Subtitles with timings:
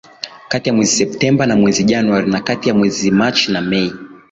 [0.47, 3.93] kati ya mwezi Septemba na mwezi Januari na kati ya mwezi Machi na Mei